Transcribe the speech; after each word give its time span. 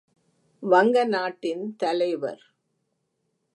வங்க 0.63 1.03
நாட்டின் 1.05 1.63
தலைவர். 1.75 2.43